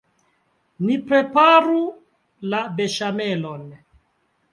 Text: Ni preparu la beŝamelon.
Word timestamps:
Ni 0.85 0.95
preparu 1.11 1.83
la 2.53 2.61
beŝamelon. 2.81 3.69